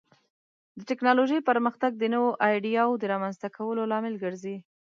د 0.77 0.79
ټکنالوژۍ 0.89 1.39
پرمختګ 1.49 1.91
د 1.97 2.03
نوو 2.13 2.29
ایډیازو 2.47 2.99
د 3.01 3.03
رامنځته 3.13 3.47
کولو 3.57 3.81
لامل 3.91 4.15
ګرځي. 4.23 4.57